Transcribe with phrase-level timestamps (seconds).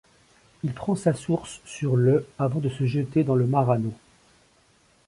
[0.63, 3.93] Il prend sa source sur le avant de se jeter dans le Marano.